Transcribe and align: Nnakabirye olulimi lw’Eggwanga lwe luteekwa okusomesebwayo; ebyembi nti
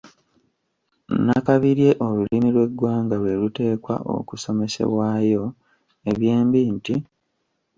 Nnakabirye 1.15 1.89
olulimi 2.07 2.49
lw’Eggwanga 2.55 3.15
lwe 3.21 3.33
luteekwa 3.41 3.95
okusomesebwayo; 4.17 5.43
ebyembi 6.09 6.61
nti 6.75 6.95